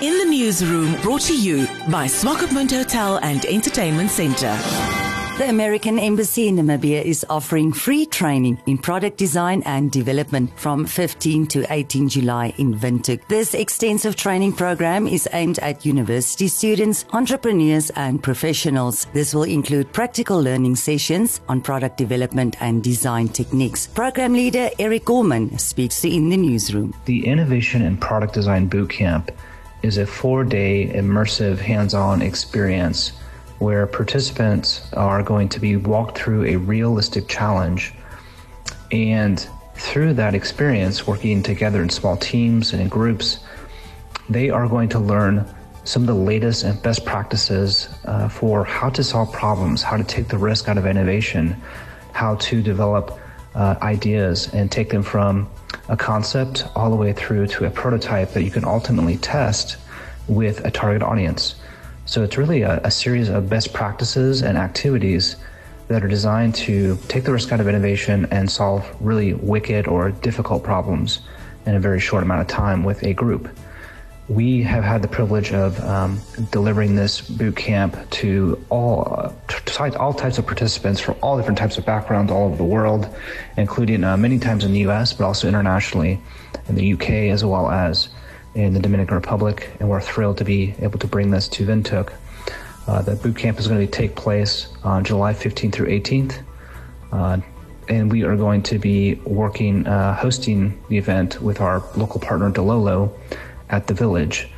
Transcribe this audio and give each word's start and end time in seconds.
In 0.00 0.16
the 0.16 0.24
newsroom, 0.24 0.98
brought 1.02 1.20
to 1.22 1.38
you 1.38 1.66
by 1.90 2.06
Swakopmund 2.06 2.70
Hotel 2.70 3.18
and 3.18 3.44
Entertainment 3.44 4.08
Centre. 4.10 4.56
The 5.36 5.50
American 5.50 5.98
Embassy 5.98 6.48
in 6.48 6.56
Namibia 6.56 7.02
is 7.02 7.26
offering 7.28 7.70
free 7.70 8.06
training 8.06 8.62
in 8.64 8.78
product 8.78 9.18
design 9.18 9.62
and 9.66 9.90
development 9.90 10.58
from 10.58 10.86
15 10.86 11.46
to 11.48 11.66
18 11.70 12.08
July 12.08 12.54
in 12.56 12.76
Windhoek. 12.76 13.28
This 13.28 13.52
extensive 13.52 14.16
training 14.16 14.54
program 14.54 15.06
is 15.06 15.28
aimed 15.34 15.58
at 15.58 15.84
university 15.84 16.48
students, 16.48 17.04
entrepreneurs, 17.12 17.90
and 17.90 18.22
professionals. 18.22 19.06
This 19.12 19.34
will 19.34 19.42
include 19.42 19.92
practical 19.92 20.40
learning 20.40 20.76
sessions 20.76 21.42
on 21.46 21.60
product 21.60 21.98
development 21.98 22.56
and 22.60 22.82
design 22.82 23.28
techniques. 23.28 23.86
Program 23.86 24.32
leader 24.32 24.70
Eric 24.78 25.04
Gorman 25.04 25.58
speaks 25.58 26.00
to 26.00 26.08
In 26.08 26.30
the 26.30 26.38
Newsroom. 26.38 26.94
The 27.04 27.26
Innovation 27.26 27.82
and 27.82 28.00
Product 28.00 28.32
Design 28.32 28.70
Bootcamp 28.70 29.28
is 29.82 29.98
a 29.98 30.06
four 30.06 30.44
day 30.44 30.92
immersive 30.94 31.58
hands 31.58 31.94
on 31.94 32.22
experience 32.22 33.12
where 33.58 33.86
participants 33.86 34.90
are 34.94 35.22
going 35.22 35.48
to 35.48 35.60
be 35.60 35.76
walked 35.76 36.16
through 36.16 36.44
a 36.44 36.56
realistic 36.56 37.28
challenge. 37.28 37.92
And 38.90 39.46
through 39.74 40.14
that 40.14 40.34
experience, 40.34 41.06
working 41.06 41.42
together 41.42 41.82
in 41.82 41.90
small 41.90 42.16
teams 42.16 42.72
and 42.72 42.80
in 42.82 42.88
groups, 42.88 43.40
they 44.28 44.50
are 44.50 44.66
going 44.66 44.88
to 44.90 44.98
learn 44.98 45.46
some 45.84 46.02
of 46.02 46.06
the 46.08 46.14
latest 46.14 46.64
and 46.64 46.80
best 46.82 47.04
practices 47.04 47.88
uh, 48.04 48.28
for 48.28 48.64
how 48.64 48.90
to 48.90 49.02
solve 49.02 49.32
problems, 49.32 49.82
how 49.82 49.96
to 49.96 50.04
take 50.04 50.28
the 50.28 50.38
risk 50.38 50.68
out 50.68 50.78
of 50.78 50.86
innovation, 50.86 51.56
how 52.12 52.36
to 52.36 52.62
develop 52.62 53.18
uh, 53.54 53.76
ideas 53.82 54.52
and 54.54 54.70
take 54.70 54.90
them 54.90 55.02
from 55.02 55.48
a 55.88 55.96
concept 55.96 56.66
all 56.74 56.90
the 56.90 56.96
way 56.96 57.12
through 57.12 57.46
to 57.48 57.64
a 57.64 57.70
prototype 57.70 58.32
that 58.32 58.44
you 58.44 58.50
can 58.50 58.64
ultimately 58.64 59.16
test 59.16 59.76
with 60.28 60.64
a 60.64 60.70
target 60.70 61.02
audience. 61.02 61.56
So 62.06 62.22
it's 62.22 62.36
really 62.36 62.62
a, 62.62 62.80
a, 62.84 62.90
series 62.90 63.28
of 63.28 63.48
best 63.48 63.72
practices 63.72 64.42
and 64.42 64.56
activities 64.56 65.36
that 65.88 66.04
are 66.04 66.08
designed 66.08 66.54
to 66.54 66.96
take 67.08 67.24
the 67.24 67.32
risk 67.32 67.52
out 67.52 67.60
of 67.60 67.68
innovation 67.68 68.26
and 68.30 68.50
solve 68.50 68.88
really 69.00 69.34
wicked 69.34 69.88
or 69.88 70.10
difficult 70.10 70.62
problems 70.62 71.20
in 71.66 71.74
a 71.74 71.80
very 71.80 72.00
short 72.00 72.22
amount 72.22 72.40
of 72.40 72.46
time 72.46 72.84
with 72.84 73.02
a 73.02 73.12
group. 73.12 73.48
We 74.30 74.62
have 74.62 74.84
had 74.84 75.02
the 75.02 75.08
privilege 75.08 75.52
of 75.52 75.80
um, 75.80 76.20
delivering 76.52 76.94
this 76.94 77.20
boot 77.20 77.56
camp 77.56 77.96
to 78.10 78.64
all 78.70 79.12
uh, 79.12 79.90
all 79.98 80.14
types 80.14 80.38
of 80.38 80.46
participants 80.46 81.00
from 81.00 81.16
all 81.20 81.36
different 81.36 81.58
types 81.58 81.78
of 81.78 81.84
backgrounds 81.84 82.30
all 82.30 82.46
over 82.46 82.54
the 82.54 82.62
world, 82.62 83.12
including 83.56 84.04
uh, 84.04 84.16
many 84.16 84.38
times 84.38 84.64
in 84.64 84.72
the 84.72 84.78
U.S. 84.80 85.12
but 85.12 85.24
also 85.24 85.48
internationally, 85.48 86.20
in 86.68 86.76
the 86.76 86.84
U.K. 86.84 87.30
as 87.30 87.44
well 87.44 87.70
as 87.72 88.08
in 88.54 88.72
the 88.72 88.78
Dominican 88.78 89.16
Republic. 89.16 89.68
And 89.80 89.90
we're 89.90 90.00
thrilled 90.00 90.38
to 90.38 90.44
be 90.44 90.76
able 90.78 91.00
to 91.00 91.08
bring 91.08 91.32
this 91.32 91.48
to 91.48 91.66
Windhoek. 91.66 92.12
Uh, 92.86 93.02
the 93.02 93.16
boot 93.16 93.36
camp 93.36 93.58
is 93.58 93.66
going 93.66 93.84
to 93.84 93.92
take 93.92 94.14
place 94.14 94.68
on 94.84 95.02
July 95.02 95.34
15th 95.34 95.72
through 95.72 95.88
18th. 95.88 96.40
Uh, 97.10 97.40
and 97.88 98.12
we 98.12 98.22
are 98.22 98.36
going 98.36 98.62
to 98.62 98.78
be 98.78 99.16
working, 99.24 99.88
uh, 99.88 100.14
hosting 100.14 100.80
the 100.88 100.98
event 100.98 101.42
with 101.42 101.60
our 101.60 101.82
local 101.96 102.20
partner, 102.20 102.48
Delolo 102.52 103.12
at 103.70 103.86
the 103.86 103.94
village 103.94 104.48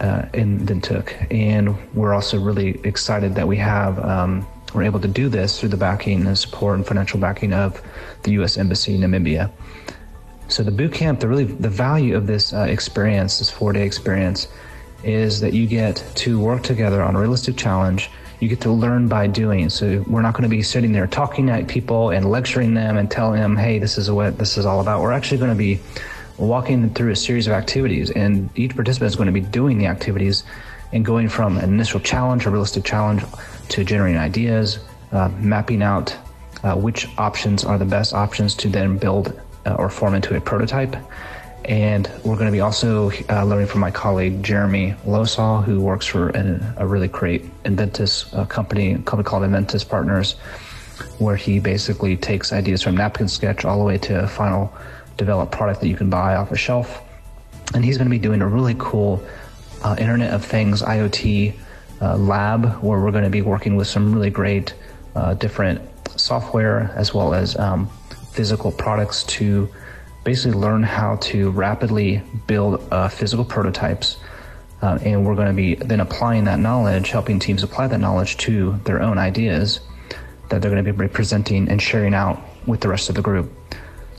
uh, 0.00 0.26
in 0.32 0.60
Windhoek. 0.60 1.32
And 1.32 1.76
we're 1.94 2.14
also 2.14 2.38
really 2.38 2.80
excited 2.84 3.34
that 3.34 3.48
we 3.48 3.56
have, 3.56 3.98
um, 3.98 4.46
we're 4.74 4.84
able 4.84 5.00
to 5.00 5.08
do 5.08 5.28
this 5.28 5.58
through 5.58 5.70
the 5.70 5.76
backing 5.76 6.26
and 6.26 6.38
support 6.38 6.76
and 6.76 6.86
financial 6.86 7.18
backing 7.18 7.52
of 7.52 7.82
the 8.22 8.32
U.S. 8.32 8.56
Embassy 8.56 8.94
in 8.94 9.00
Namibia. 9.00 9.50
So 10.48 10.62
the 10.62 10.70
boot 10.70 10.92
camp, 10.92 11.20
the 11.20 11.28
really 11.28 11.44
the 11.44 11.68
value 11.68 12.16
of 12.16 12.26
this 12.26 12.52
uh, 12.54 12.60
experience, 12.60 13.38
this 13.38 13.50
four 13.50 13.72
day 13.72 13.84
experience, 13.84 14.48
is 15.04 15.40
that 15.40 15.52
you 15.52 15.66
get 15.66 16.02
to 16.16 16.40
work 16.40 16.62
together 16.62 17.02
on 17.02 17.14
a 17.14 17.20
realistic 17.20 17.56
challenge. 17.56 18.10
You 18.40 18.48
get 18.48 18.60
to 18.62 18.70
learn 18.70 19.08
by 19.08 19.26
doing. 19.26 19.68
So 19.68 20.04
we're 20.06 20.22
not 20.22 20.32
going 20.32 20.44
to 20.44 20.48
be 20.48 20.62
sitting 20.62 20.92
there 20.92 21.06
talking 21.06 21.50
at 21.50 21.66
people 21.68 22.10
and 22.10 22.30
lecturing 22.30 22.72
them 22.74 22.96
and 22.96 23.10
telling 23.10 23.40
them, 23.40 23.56
"Hey, 23.56 23.78
this 23.78 23.98
is 23.98 24.10
what 24.10 24.38
this 24.38 24.56
is 24.56 24.64
all 24.64 24.80
about." 24.80 25.02
We're 25.02 25.12
actually 25.12 25.38
going 25.38 25.50
to 25.50 25.56
be 25.56 25.80
walking 26.38 26.92
through 26.94 27.10
a 27.10 27.16
series 27.16 27.46
of 27.46 27.52
activities, 27.52 28.10
and 28.10 28.48
each 28.56 28.74
participant 28.74 29.08
is 29.08 29.16
going 29.16 29.26
to 29.26 29.32
be 29.32 29.40
doing 29.40 29.78
the 29.78 29.86
activities 29.86 30.44
and 30.92 31.04
going 31.04 31.28
from 31.28 31.58
an 31.58 31.64
initial 31.64 32.00
challenge, 32.00 32.46
a 32.46 32.50
realistic 32.50 32.84
challenge, 32.84 33.22
to 33.68 33.84
generating 33.84 34.18
ideas, 34.18 34.78
uh, 35.12 35.28
mapping 35.38 35.82
out 35.82 36.16
uh, 36.64 36.74
which 36.74 37.08
options 37.18 37.64
are 37.64 37.78
the 37.78 37.84
best 37.84 38.14
options 38.14 38.54
to 38.54 38.68
then 38.68 38.96
build 38.96 39.38
uh, 39.66 39.74
or 39.74 39.88
form 39.88 40.14
into 40.14 40.36
a 40.36 40.40
prototype. 40.40 40.96
And 41.64 42.10
we're 42.24 42.36
going 42.36 42.46
to 42.46 42.52
be 42.52 42.60
also 42.60 43.10
uh, 43.28 43.44
learning 43.44 43.66
from 43.66 43.80
my 43.80 43.90
colleague 43.90 44.42
Jeremy 44.42 44.94
Losaw, 45.04 45.62
who 45.62 45.80
works 45.80 46.06
for 46.06 46.30
an, 46.30 46.64
a 46.78 46.86
really 46.86 47.08
great 47.08 47.44
Enventys 47.64 48.32
uh, 48.34 48.46
company, 48.46 48.94
company 49.04 49.24
called 49.24 49.42
Enventys 49.42 49.86
Partners, 49.86 50.32
where 51.18 51.36
he 51.36 51.58
basically 51.60 52.16
takes 52.16 52.52
ideas 52.52 52.82
from 52.82 52.96
napkin 52.96 53.28
sketch 53.28 53.64
all 53.64 53.78
the 53.78 53.84
way 53.84 53.98
to 53.98 54.24
a 54.24 54.26
final 54.26 54.72
developed 55.18 55.52
product 55.52 55.80
that 55.82 55.88
you 55.88 55.96
can 55.96 56.08
buy 56.08 56.36
off 56.36 56.50
a 56.50 56.56
shelf. 56.56 57.02
And 57.74 57.84
he's 57.84 57.98
going 57.98 58.06
to 58.06 58.10
be 58.10 58.18
doing 58.18 58.40
a 58.40 58.48
really 58.48 58.74
cool 58.78 59.22
uh, 59.84 59.94
Internet 59.98 60.32
of 60.32 60.42
Things 60.42 60.80
IoT 60.80 61.54
uh, 62.00 62.16
lab 62.16 62.82
where 62.82 63.00
we're 63.00 63.10
going 63.10 63.24
to 63.24 63.30
be 63.30 63.42
working 63.42 63.76
with 63.76 63.86
some 63.86 64.14
really 64.14 64.30
great 64.30 64.72
uh, 65.14 65.34
different 65.34 65.82
software 66.18 66.92
as 66.96 67.12
well 67.12 67.34
as 67.34 67.56
um, 67.58 67.90
physical 68.32 68.72
products 68.72 69.24
to 69.24 69.68
basically 70.24 70.58
learn 70.58 70.82
how 70.82 71.16
to 71.16 71.50
rapidly 71.50 72.22
build 72.46 72.86
uh, 72.92 73.08
physical 73.08 73.44
prototypes. 73.44 74.16
Uh, 74.80 74.98
and 75.02 75.26
we're 75.26 75.34
going 75.34 75.48
to 75.48 75.52
be 75.52 75.74
then 75.74 76.00
applying 76.00 76.44
that 76.44 76.60
knowledge, 76.60 77.10
helping 77.10 77.38
teams 77.38 77.62
apply 77.64 77.88
that 77.88 77.98
knowledge 77.98 78.36
to 78.36 78.78
their 78.84 79.02
own 79.02 79.18
ideas 79.18 79.80
that 80.50 80.62
they're 80.62 80.70
going 80.70 80.84
to 80.84 80.92
be 80.92 81.08
presenting 81.08 81.68
and 81.68 81.82
sharing 81.82 82.14
out 82.14 82.40
with 82.66 82.80
the 82.80 82.88
rest 82.88 83.08
of 83.08 83.14
the 83.16 83.22
group. 83.22 83.50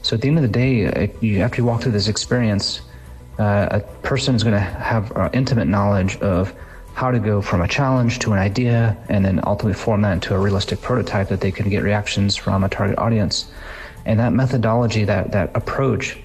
So 0.02 0.16
at 0.16 0.22
the 0.22 0.28
end 0.28 0.38
of 0.38 0.44
the 0.44 0.48
day, 0.48 0.82
it, 0.82 1.24
you, 1.24 1.40
after 1.42 1.62
you 1.62 1.66
walk 1.66 1.82
through 1.82 1.92
this 1.92 2.08
experience, 2.08 2.82
uh, 3.38 3.68
a 3.72 3.80
person 4.02 4.36
is 4.36 4.44
going 4.44 4.54
to 4.54 4.60
have 4.60 5.12
uh, 5.16 5.30
intimate 5.34 5.68
knowledge 5.68 6.18
of 6.18 6.54
how 6.94 7.12
to 7.12 7.20
go 7.20 7.42
from 7.42 7.62
a 7.62 7.68
challenge 7.68 8.20
to 8.20 8.34
an 8.34 8.40
idea 8.40 8.98
and 9.08 9.24
then 9.24 9.40
ultimately 9.46 9.74
form 9.74 10.02
that 10.02 10.14
into 10.14 10.36
a 10.36 10.38
realistic 10.38 10.82
prototype 10.82 11.30
that 11.30 11.40
they 11.40 11.52
can 11.52 11.70
get 11.70 11.82
reactions 11.84 12.36
from 12.36 12.64
a 12.64 12.70
target 12.70 12.98
audience. 12.98 13.52
And 14.06 14.20
that 14.20 14.34
methodology, 14.34 15.06
that, 15.06 15.32
that 15.32 15.56
approach 15.56 16.18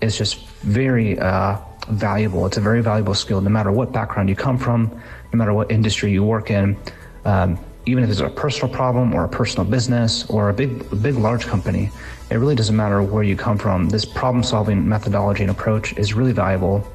is 0.00 0.16
just 0.16 0.46
very 0.60 1.18
uh, 1.18 1.58
valuable. 1.88 2.46
It's 2.46 2.56
a 2.56 2.60
very 2.60 2.82
valuable 2.82 3.14
skill 3.14 3.40
no 3.40 3.50
matter 3.50 3.72
what 3.72 3.92
background 3.92 4.28
you 4.28 4.36
come 4.36 4.58
from, 4.58 4.90
no 5.32 5.36
matter 5.36 5.54
what 5.54 5.70
industry 5.70 6.12
you 6.12 6.22
work 6.22 6.50
in. 6.50 6.76
Um, 7.24 7.58
even 7.86 8.04
if 8.04 8.10
it's 8.10 8.20
a 8.20 8.28
personal 8.28 8.72
problem 8.72 9.12
or 9.14 9.24
a 9.24 9.28
personal 9.28 9.64
business 9.64 10.28
or 10.30 10.50
a 10.50 10.54
big, 10.54 11.02
big, 11.02 11.16
large 11.16 11.46
company, 11.46 11.90
it 12.32 12.38
really 12.38 12.54
doesn't 12.54 12.76
matter 12.76 13.02
where 13.02 13.22
you 13.22 13.36
come 13.36 13.58
from. 13.58 13.90
This 13.90 14.06
problem 14.06 14.42
solving 14.42 14.88
methodology 14.88 15.42
and 15.42 15.50
approach 15.50 15.92
is 15.98 16.14
really 16.14 16.32
valuable 16.32 16.86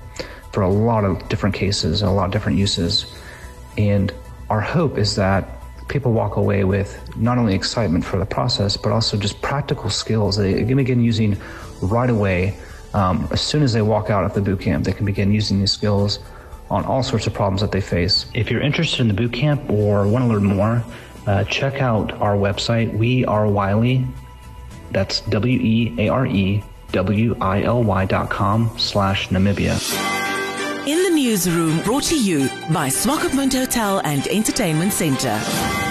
for 0.51 0.63
a 0.63 0.69
lot 0.69 1.05
of 1.05 1.29
different 1.29 1.53
cases 1.53 2.01
a 2.01 2.09
lot 2.09 2.25
of 2.25 2.31
different 2.31 2.57
uses. 2.57 3.15
And 3.77 4.11
our 4.49 4.61
hope 4.61 4.97
is 4.97 5.15
that 5.15 5.47
people 5.89 6.11
walk 6.11 6.37
away 6.37 6.63
with 6.63 7.15
not 7.15 7.37
only 7.37 7.53
excitement 7.53 8.03
for 8.03 8.17
the 8.17 8.25
process, 8.25 8.75
but 8.77 8.91
also 8.91 9.15
just 9.15 9.39
practical 9.43 9.91
skills 9.91 10.37
they 10.37 10.65
can 10.65 10.75
begin 10.75 11.03
using 11.03 11.37
right 11.83 12.09
away. 12.09 12.57
Um, 12.95 13.27
as 13.31 13.39
soon 13.39 13.61
as 13.61 13.73
they 13.73 13.83
walk 13.83 14.09
out 14.09 14.23
of 14.23 14.33
the 14.33 14.41
boot 14.41 14.61
camp, 14.61 14.85
they 14.85 14.93
can 14.93 15.05
begin 15.05 15.31
using 15.31 15.59
these 15.59 15.71
skills 15.71 16.17
on 16.71 16.83
all 16.85 17.03
sorts 17.03 17.27
of 17.27 17.35
problems 17.35 17.61
that 17.61 17.71
they 17.71 17.81
face. 17.81 18.25
If 18.33 18.49
you're 18.49 18.61
interested 18.61 19.01
in 19.01 19.07
the 19.07 19.13
boot 19.13 19.33
camp 19.33 19.69
or 19.69 20.07
want 20.07 20.25
to 20.25 20.29
learn 20.33 20.45
more, 20.45 20.83
uh, 21.27 21.43
check 21.43 21.79
out 21.79 22.11
our 22.13 22.35
website. 22.35 22.97
We 22.97 23.23
are 23.25 23.47
Wily. 23.47 24.07
That's 24.91 25.21
W 25.21 25.59
E 25.59 25.95
A 25.97 26.09
R 26.09 26.25
E 26.25 26.63
W 26.91 27.35
I 27.41 27.63
L 27.63 27.83
Y 27.83 28.05
dot 28.05 28.29
com 28.29 28.71
slash 28.77 29.29
Namibia. 29.29 29.77
In 30.87 31.03
the 31.03 31.09
newsroom, 31.09 31.81
brought 31.81 32.03
to 32.03 32.17
you 32.17 32.47
by 32.71 32.88
Swakopmund 32.88 33.53
Hotel 33.53 34.00
and 34.06 34.25
Entertainment 34.27 34.94
Centre. 34.94 35.87